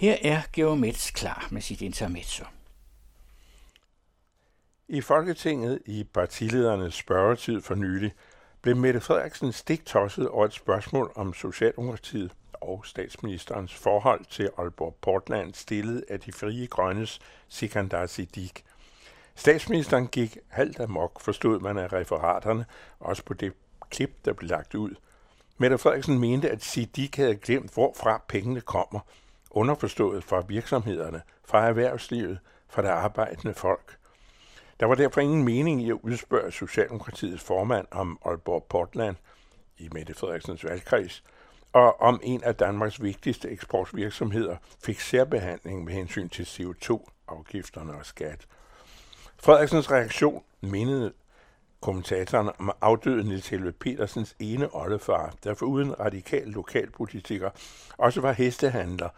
Her 0.00 0.16
er 0.22 0.42
Geomets 0.52 1.10
klar 1.10 1.48
med 1.50 1.60
sit 1.60 1.82
intermezzo. 1.82 2.44
I 4.88 5.00
Folketinget 5.00 5.82
i 5.86 6.04
partiledernes 6.04 6.94
spørgetid 6.94 7.60
for 7.60 7.74
nylig 7.74 8.12
blev 8.62 8.76
Mette 8.76 9.00
Frederiksen 9.00 9.52
stiktosset 9.52 10.28
over 10.28 10.44
et 10.44 10.52
spørgsmål 10.52 11.12
om 11.14 11.34
Socialdemokratiet 11.34 12.32
og 12.52 12.82
statsministerens 12.86 13.74
forhold 13.74 14.24
til 14.24 14.50
Aalborg 14.58 14.96
Portland 15.02 15.54
stillet 15.54 16.04
af 16.08 16.20
de 16.20 16.32
frie 16.32 16.66
grønnes 16.66 17.20
Sikandar 17.48 18.06
Siddiq. 18.06 18.62
Statsministeren 19.34 20.06
gik 20.06 20.38
halvt 20.48 20.80
amok, 20.80 21.20
forstod 21.20 21.60
man 21.60 21.78
af 21.78 21.92
referaterne, 21.92 22.64
også 23.00 23.24
på 23.24 23.34
det 23.34 23.52
klip, 23.90 24.24
der 24.24 24.32
blev 24.32 24.48
lagt 24.50 24.74
ud. 24.74 24.94
Mette 25.58 25.78
Frederiksen 25.78 26.18
mente, 26.18 26.50
at 26.50 26.64
Siddiq 26.64 27.16
havde 27.16 27.36
glemt, 27.36 27.74
hvorfra 27.74 28.22
pengene 28.28 28.60
kommer, 28.60 29.00
underforstået 29.50 30.24
fra 30.24 30.42
virksomhederne, 30.48 31.22
fra 31.44 31.66
erhvervslivet, 31.66 32.38
fra 32.68 32.82
det 32.82 32.88
arbejdende 32.88 33.54
folk. 33.54 33.96
Der 34.80 34.86
var 34.86 34.94
derfor 34.94 35.20
ingen 35.20 35.44
mening 35.44 35.82
i 35.82 35.90
at 35.90 35.98
udspørge 36.02 36.52
Socialdemokratiets 36.52 37.44
formand 37.44 37.86
om 37.90 38.18
Aalborg 38.24 38.66
Portland 38.68 39.16
i 39.78 39.88
Mette 39.92 40.14
Frederiksens 40.14 40.64
valgkreds, 40.64 41.24
og 41.72 42.00
om 42.00 42.20
en 42.22 42.44
af 42.44 42.54
Danmarks 42.54 43.02
vigtigste 43.02 43.48
eksportvirksomheder 43.48 44.56
fik 44.84 45.00
særbehandling 45.00 45.84
med 45.84 45.92
hensyn 45.92 46.28
til 46.28 46.42
CO2-afgifterne 46.42 47.94
og 47.94 48.06
skat. 48.06 48.46
Frederiksens 49.38 49.90
reaktion 49.90 50.42
mindede 50.60 51.12
kommentatoren 51.80 52.50
om 52.58 52.70
afdøde 52.80 53.24
Niels 53.24 53.48
Helve 53.48 53.72
Petersens 53.72 54.36
ene 54.38 54.74
oldefar, 54.74 55.34
der 55.44 55.54
foruden 55.54 56.00
radikal 56.00 56.46
lokalpolitiker 56.46 57.50
også 57.98 58.20
var 58.20 58.32
hestehandler, 58.32 59.08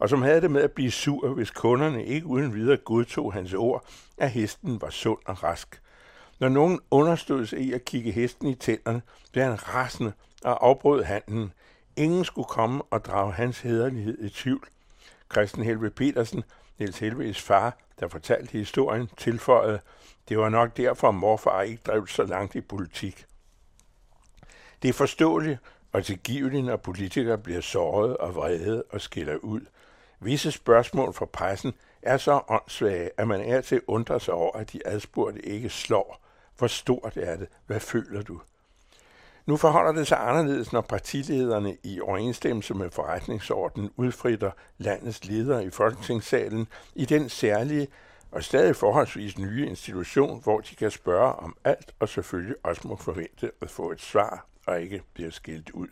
og 0.00 0.08
som 0.08 0.22
havde 0.22 0.40
det 0.40 0.50
med 0.50 0.62
at 0.62 0.72
blive 0.72 0.90
sur, 0.90 1.28
hvis 1.28 1.50
kunderne 1.50 2.04
ikke 2.04 2.26
uden 2.26 2.54
videre 2.54 2.76
godtog 2.76 3.32
hans 3.32 3.54
ord, 3.54 3.84
at 4.18 4.30
hesten 4.30 4.80
var 4.80 4.90
sund 4.90 5.18
og 5.26 5.42
rask. 5.42 5.82
Når 6.38 6.48
nogen 6.48 6.80
understod 6.90 7.46
sig 7.46 7.58
i 7.58 7.72
at 7.72 7.84
kigge 7.84 8.12
hesten 8.12 8.48
i 8.48 8.54
tænderne, 8.54 9.02
blev 9.32 9.44
han 9.44 9.68
rasende 9.74 10.12
og 10.44 10.66
afbrød 10.66 11.02
handlen. 11.02 11.52
Ingen 11.96 12.24
skulle 12.24 12.48
komme 12.48 12.82
og 12.90 13.04
drage 13.04 13.32
hans 13.32 13.60
hederlighed 13.60 14.18
i 14.24 14.28
tvivl. 14.28 14.68
Christian 15.32 15.66
Helve 15.66 15.90
Petersen, 15.90 16.44
Niels 16.78 16.98
Helves 16.98 17.40
far, 17.40 17.76
der 18.00 18.08
fortalte 18.08 18.52
historien, 18.52 19.08
tilføjede, 19.16 19.80
det 20.28 20.38
var 20.38 20.48
nok 20.48 20.76
derfor, 20.76 21.10
morfar 21.10 21.62
ikke 21.62 21.82
drev 21.86 22.06
så 22.06 22.24
langt 22.24 22.54
i 22.54 22.60
politik. 22.60 23.26
Det 24.82 24.88
er 24.88 24.92
forståeligt 24.92 25.58
og 25.92 26.04
tilgiveligt, 26.04 26.64
når 26.64 26.76
politikere 26.76 27.38
bliver 27.38 27.60
såret 27.60 28.16
og 28.16 28.34
vrede 28.34 28.82
og 28.90 29.00
skiller 29.00 29.36
ud. 29.36 29.60
Visse 30.20 30.52
spørgsmål 30.52 31.14
fra 31.14 31.26
pressen 31.26 31.74
er 32.02 32.16
så 32.16 32.40
åndssvage, 32.48 33.10
at 33.16 33.28
man 33.28 33.40
er 33.40 33.60
til 33.60 33.80
undrer 33.86 34.18
sig 34.18 34.34
over, 34.34 34.56
at 34.56 34.72
de 34.72 34.86
adspurgte 34.86 35.46
ikke 35.46 35.68
slår. 35.68 36.20
Hvor 36.58 36.66
stort 36.66 37.16
er 37.16 37.36
det? 37.36 37.48
Hvad 37.66 37.80
føler 37.80 38.22
du? 38.22 38.40
Nu 39.46 39.56
forholder 39.56 39.92
det 39.92 40.06
sig 40.06 40.28
anderledes, 40.28 40.72
når 40.72 40.80
partilederne 40.80 41.76
i 41.82 42.00
overensstemmelse 42.00 42.74
med 42.74 42.90
forretningsordenen 42.90 43.90
udfritter 43.96 44.50
landets 44.78 45.24
ledere 45.24 45.64
i 45.64 45.70
Folketingssalen 45.70 46.66
i 46.94 47.04
den 47.04 47.28
særlige 47.28 47.88
og 48.30 48.44
stadig 48.44 48.76
forholdsvis 48.76 49.38
nye 49.38 49.66
institution, 49.66 50.42
hvor 50.42 50.60
de 50.60 50.76
kan 50.76 50.90
spørge 50.90 51.32
om 51.32 51.56
alt 51.64 51.94
og 52.00 52.08
selvfølgelig 52.08 52.56
også 52.62 52.88
må 52.88 52.96
forvente 52.96 53.50
at 53.60 53.70
få 53.70 53.90
et 53.90 54.00
svar 54.00 54.46
og 54.66 54.82
ikke 54.82 55.02
bliver 55.14 55.30
skilt 55.30 55.70
ud. 55.70 55.88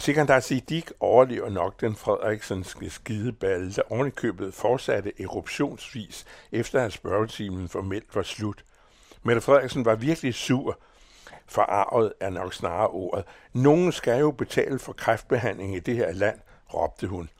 Sikandar 0.00 0.40
Siddiq 0.40 0.90
overlever 1.00 1.50
nok 1.50 1.80
den 1.80 1.96
Frederiksenske 1.96 2.90
skideballe, 2.90 3.72
der 3.72 3.82
ovenikøbet 3.90 4.54
fortsatte 4.54 5.12
eruptionsvis 5.22 6.24
efter 6.52 6.84
at 6.84 6.92
spørgetimen 6.92 7.68
formelt 7.68 8.16
var 8.16 8.22
slut. 8.22 8.64
Mette 9.22 9.40
Frederiksen 9.40 9.84
var 9.84 9.94
virkelig 9.94 10.34
sur. 10.34 10.78
Forarvet 11.46 12.12
er 12.20 12.30
nok 12.30 12.54
snarere 12.54 12.88
ordet. 12.88 13.24
Nogen 13.52 13.92
skal 13.92 14.20
jo 14.20 14.30
betale 14.30 14.78
for 14.78 14.92
kræftbehandling 14.92 15.76
i 15.76 15.80
det 15.80 15.96
her 15.96 16.12
land, 16.12 16.38
råbte 16.74 17.06
hun. 17.06 17.30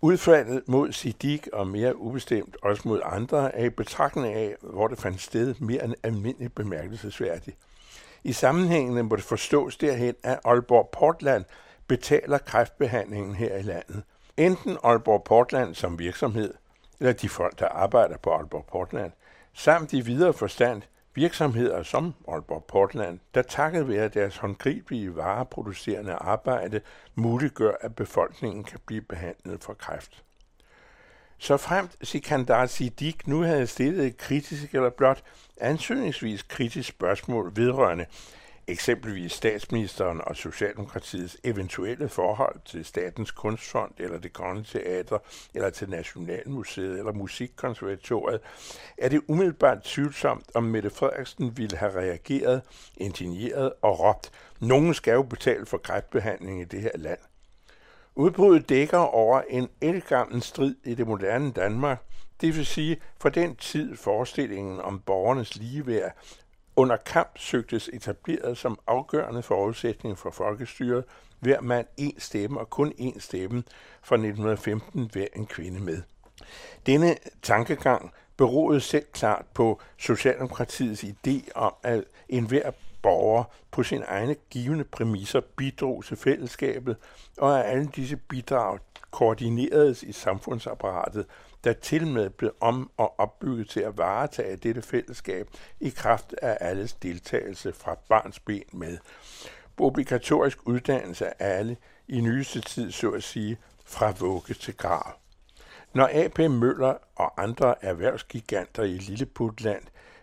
Udfaldet 0.00 0.62
mod 0.66 0.92
Siddiq 0.92 1.46
og 1.52 1.66
mere 1.66 1.96
ubestemt 1.96 2.56
også 2.62 2.88
mod 2.88 3.00
andre 3.04 3.54
er 3.54 3.64
i 3.64 3.70
betragtning 3.70 4.34
af, 4.34 4.56
hvor 4.60 4.88
det 4.88 4.98
fandt 4.98 5.20
sted 5.20 5.54
mere 5.58 5.84
end 5.84 5.94
almindeligt 6.02 6.54
bemærkelsesværdigt. 6.54 7.56
I 8.24 8.32
sammenhængene 8.32 9.02
må 9.02 9.16
det 9.16 9.24
forstås 9.24 9.76
derhen, 9.76 10.14
at 10.22 10.40
Aalborg 10.44 10.88
Portland 10.92 11.44
betaler 11.90 12.38
kræftbehandlingen 12.38 13.34
her 13.34 13.56
i 13.56 13.62
landet. 13.62 14.02
Enten 14.36 14.78
Aalborg 14.84 15.24
Portland 15.24 15.74
som 15.74 15.98
virksomhed, 15.98 16.54
eller 17.00 17.12
de 17.12 17.28
folk, 17.28 17.58
der 17.58 17.68
arbejder 17.68 18.16
på 18.16 18.30
Aalborg 18.30 18.66
Portland, 18.66 19.12
samt 19.54 19.92
i 19.92 20.00
videre 20.00 20.32
forstand 20.32 20.82
virksomheder 21.14 21.82
som 21.82 22.14
Aalborg 22.28 22.64
Portland, 22.64 23.18
der 23.34 23.42
takket 23.42 23.88
være 23.88 24.08
deres 24.08 24.36
håndgribelige 24.36 25.16
vareproducerende 25.16 26.12
arbejde 26.12 26.80
muliggør, 27.14 27.72
at 27.80 27.94
befolkningen 27.94 28.64
kan 28.64 28.80
blive 28.86 29.02
behandlet 29.02 29.64
for 29.64 29.74
kræft. 29.74 30.24
Så 31.38 31.56
fremt 31.56 31.96
Sikandar 32.02 32.66
Siddiq 32.66 33.26
nu 33.26 33.40
havde 33.40 33.66
stillet 33.66 34.06
et 34.06 34.16
kritisk 34.16 34.74
eller 34.74 34.90
blot 34.90 35.22
ansøgningsvis 35.60 36.42
kritisk 36.42 36.88
spørgsmål 36.88 37.52
vedrørende 37.56 38.06
eksempelvis 38.70 39.32
statsministeren 39.32 40.20
og 40.24 40.36
Socialdemokratiets 40.36 41.36
eventuelle 41.44 42.08
forhold 42.08 42.60
til 42.64 42.84
Statens 42.84 43.30
Kunstfond 43.30 43.92
eller 43.98 44.18
det 44.18 44.32
Kongelige 44.32 44.80
Teater 44.80 45.18
eller 45.54 45.70
til 45.70 45.90
Nationalmuseet 45.90 46.98
eller 46.98 47.12
Musikkonservatoriet, 47.12 48.40
er 48.98 49.08
det 49.08 49.22
umiddelbart 49.28 49.82
tvivlsomt, 49.82 50.50
om 50.54 50.62
Mette 50.62 50.90
Frederiksen 50.90 51.56
ville 51.56 51.76
have 51.76 51.94
reageret, 51.94 52.62
indigneret 52.96 53.72
og 53.82 54.00
råbt, 54.00 54.30
nogen 54.60 54.94
skal 54.94 55.12
jo 55.12 55.22
betale 55.22 55.66
for 55.66 55.78
kræftbehandling 55.78 56.60
i 56.60 56.64
det 56.64 56.80
her 56.80 56.96
land. 56.96 57.18
Udbruddet 58.14 58.68
dækker 58.68 58.98
over 58.98 59.42
en 59.48 59.68
elgammel 59.80 60.42
strid 60.42 60.74
i 60.84 60.94
det 60.94 61.06
moderne 61.06 61.52
Danmark, 61.52 62.02
det 62.40 62.56
vil 62.56 62.66
sige 62.66 63.00
for 63.18 63.28
den 63.28 63.56
tid 63.56 63.96
forestillingen 63.96 64.80
om 64.80 65.00
borgernes 65.00 65.56
ligeværd 65.56 66.16
under 66.80 66.96
kamp 66.96 67.38
søgtes 67.38 67.90
etableret 67.92 68.58
som 68.58 68.78
afgørende 68.86 69.42
forudsætning 69.42 70.18
for 70.18 70.30
folkestyret, 70.30 71.04
hver 71.40 71.60
mand 71.60 71.86
en 71.96 72.20
stemme 72.20 72.60
og 72.60 72.70
kun 72.70 72.92
én 72.98 73.20
stemme 73.20 73.62
fra 74.02 74.16
1915 74.16 75.10
hver 75.12 75.26
en 75.36 75.46
kvinde 75.46 75.80
med. 75.80 76.02
Denne 76.86 77.16
tankegang 77.42 78.12
beroede 78.36 78.80
selv 78.80 79.04
klart 79.12 79.44
på 79.54 79.80
Socialdemokratiets 79.98 81.04
idé 81.04 81.52
om, 81.54 81.74
at 81.82 82.04
enhver 82.28 82.70
borger 83.02 83.44
på 83.70 83.82
sine 83.82 84.04
egne 84.04 84.36
givende 84.50 84.84
præmisser 84.84 85.40
bidrog 85.56 86.04
til 86.04 86.16
fællesskabet, 86.16 86.96
og 87.38 87.58
at 87.60 87.72
alle 87.72 87.86
disse 87.96 88.16
bidrag 88.16 88.78
koordineredes 89.10 90.02
i 90.02 90.12
samfundsapparatet, 90.12 91.26
der 91.64 91.72
til 91.72 92.06
med 92.06 92.30
blev 92.30 92.54
om 92.60 92.90
og 92.96 93.20
opbygget 93.20 93.68
til 93.68 93.80
at 93.80 93.98
varetage 93.98 94.56
dette 94.56 94.82
fællesskab 94.82 95.48
i 95.80 95.88
kraft 95.88 96.34
af 96.42 96.58
alles 96.60 96.92
deltagelse 96.92 97.72
fra 97.72 97.96
barns 98.08 98.40
ben 98.40 98.64
med. 98.72 98.98
Obligatorisk 99.78 100.58
uddannelse 100.68 101.42
af 101.42 101.58
alle 101.58 101.76
i 102.08 102.20
nyeste 102.20 102.60
tid, 102.60 102.90
så 102.92 103.10
at 103.10 103.22
sige, 103.22 103.58
fra 103.84 104.12
vugge 104.18 104.54
til 104.54 104.76
grav. 104.76 105.12
Når 105.94 106.10
AP 106.12 106.38
Møller 106.38 106.94
og 107.16 107.42
andre 107.42 107.84
erhvervsgiganter 107.84 108.82
i 108.82 108.98
Lilleputland 108.98 109.82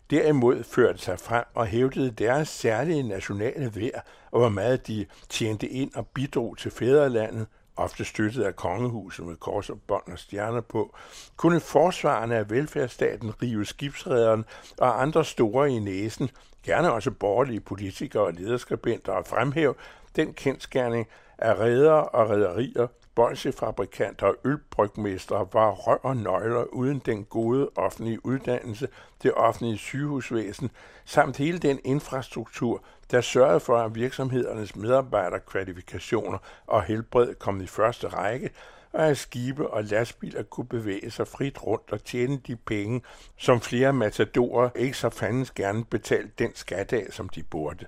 derimod 0.10 0.64
førte 0.64 1.00
sig 1.00 1.20
frem 1.20 1.44
og 1.54 1.66
hævdede 1.66 2.12
deres 2.12 2.50
særlige 2.50 3.04
nationale 3.04 3.72
værd, 3.76 4.06
og 4.32 4.40
hvor 4.40 4.50
meget 4.50 4.88
de 4.88 5.06
tjente 5.30 5.68
ind 5.68 5.92
og 5.96 6.08
bidrog 6.08 6.58
til 6.58 6.72
fædrelandet, 6.72 7.48
ofte 7.76 8.06
støttet 8.06 8.44
af 8.44 8.56
kongehuset 8.56 9.26
med 9.26 9.36
kors 9.36 9.70
og 9.70 9.80
bånd 9.88 10.12
og 10.12 10.20
stjerner 10.20 10.62
på, 10.62 10.96
kunne 11.36 11.60
forsvarerne 11.60 12.36
af 12.36 12.50
velfærdsstaten 12.50 13.42
rive 13.42 13.66
skibsrederen 13.66 14.46
og 14.78 15.02
andre 15.02 15.26
store 15.26 15.72
i 15.72 15.80
næsen, 15.80 16.30
gerne 16.66 16.92
også 16.92 17.12
borgerlige 17.12 17.60
politikere 17.60 18.24
og 18.24 18.34
lederskribenter, 18.34 19.12
og 19.12 19.26
fremhæve 19.26 19.74
den 20.16 20.34
kendskærning, 20.34 21.08
at 21.38 21.60
redder 21.60 21.92
og 21.92 22.30
rederier 22.30 22.88
bolsjefabrikanter 23.18 24.28
og 24.28 24.36
ølbrygmestre 24.44 25.48
var 25.54 25.72
rør 25.72 25.96
og 26.04 26.18
nøgler 26.18 26.64
uden 26.64 27.02
den 27.06 27.26
gode 27.26 27.70
offentlige 27.76 28.26
uddannelse, 28.26 28.88
det 29.24 29.34
offentlige 29.34 29.78
sygehusvæsen, 29.78 30.72
samt 31.06 31.38
hele 31.38 31.60
den 31.60 31.80
infrastruktur, 31.84 32.84
der 33.12 33.22
sørgede 33.22 33.60
for, 33.60 33.78
at 33.78 33.96
virksomhedernes 33.96 34.76
medarbejderkvalifikationer 34.76 36.38
og 36.68 36.84
helbred 36.84 37.36
kom 37.36 37.62
i 37.62 37.68
første 37.68 38.08
række, 38.08 38.50
og 38.94 39.08
at 39.08 39.18
skibe 39.18 39.70
og 39.70 39.84
lastbiler 39.84 40.44
kunne 40.44 40.68
bevæge 40.68 41.12
sig 41.12 41.28
frit 41.28 41.64
rundt 41.64 41.92
og 41.92 42.04
tjene 42.04 42.38
de 42.48 42.56
penge, 42.56 43.02
som 43.38 43.62
flere 43.62 43.94
matadorer 43.94 44.70
ikke 44.76 44.98
så 44.98 45.10
fandens 45.10 45.52
gerne 45.52 45.86
betalte 45.86 46.32
den 46.40 46.56
skat 46.56 46.94
af, 46.94 47.08
som 47.10 47.30
de 47.30 47.44
burde. 47.44 47.86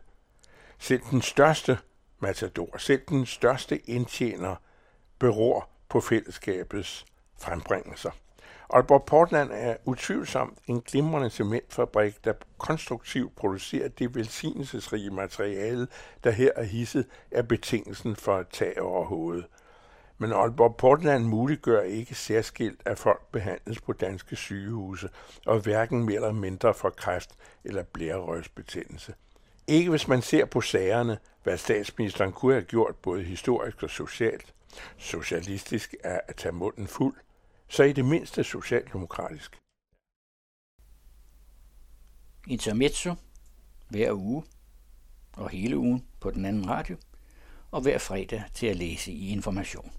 Selv 0.80 1.02
den 1.12 1.22
største 1.22 1.78
matador, 2.20 2.78
selv 2.78 3.02
den 3.10 3.26
største 3.26 3.90
indtjener– 3.90 4.56
beror 5.20 5.70
på 5.90 6.02
fællesskabets 6.02 7.06
frembringelser. 7.38 8.12
Aalborg 8.74 9.06
Portland 9.06 9.50
er 9.54 9.76
utvivlsomt 9.86 10.58
en 10.68 10.82
glimrende 10.82 11.30
cementfabrik, 11.30 12.26
der 12.26 12.34
konstruktivt 12.58 13.36
producerer 13.36 13.88
det 13.88 14.16
velsignelsesrige 14.16 15.10
materiale, 15.10 15.88
der 16.24 16.32
her 16.32 16.52
er 16.56 16.64
hisset 16.64 17.06
af 17.32 17.48
betingelsen 17.48 18.16
for 18.16 18.36
at 18.36 18.48
tage 18.48 18.82
over 18.82 19.06
hovedet. 19.06 19.46
Men 20.18 20.32
Aalborg 20.34 20.76
Portland 20.76 21.24
muliggør 21.24 21.82
ikke 21.82 22.16
særskilt, 22.16 22.82
at 22.86 23.00
folk 23.00 23.22
behandles 23.32 23.82
på 23.82 23.94
danske 23.94 24.36
sygehuse, 24.36 25.10
og 25.46 25.60
hverken 25.60 26.04
mere 26.04 26.16
eller 26.16 26.32
mindre 26.32 26.74
for 26.74 26.90
kræft 26.90 27.30
eller 27.64 27.84
blærerøgsbetændelse. 27.84 29.14
Ikke 29.70 29.90
hvis 29.90 30.08
man 30.08 30.22
ser 30.22 30.46
på 30.46 30.62
sagerne, 30.62 31.18
hvad 31.44 31.58
statsministeren 31.58 32.32
kunne 32.32 32.54
have 32.54 32.66
gjort 32.66 32.96
både 32.96 33.24
historisk 33.24 33.84
og 33.84 33.90
socialt. 33.90 34.54
Socialistisk 34.98 35.96
er 36.04 36.20
at 36.28 36.36
tage 36.36 36.52
munden 36.52 36.88
fuld, 36.88 37.16
så 37.68 37.84
i 37.84 37.94
det 37.94 38.06
mindste 38.06 38.44
socialdemokratisk. 38.44 39.58
Intermezzo 42.48 43.16
hver 43.90 44.14
uge 44.14 44.44
og 45.34 45.50
hele 45.50 45.78
ugen 45.78 46.06
på 46.20 46.32
den 46.32 46.46
anden 46.46 46.70
radio, 46.70 46.98
og 47.72 47.82
hver 47.82 47.98
fredag 47.98 48.44
til 48.54 48.68
at 48.68 48.76
læse 48.76 49.12
i 49.12 49.30
information. 49.30 49.92